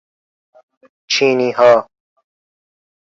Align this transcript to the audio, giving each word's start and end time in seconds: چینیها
چینیها 1.11 1.75